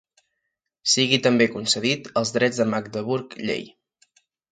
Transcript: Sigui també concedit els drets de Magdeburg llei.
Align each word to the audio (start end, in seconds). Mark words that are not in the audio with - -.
Sigui 0.93 1.19
també 1.27 1.47
concedit 1.55 2.09
els 2.21 2.31
drets 2.37 2.63
de 2.63 2.67
Magdeburg 2.71 3.37
llei. 3.51 3.63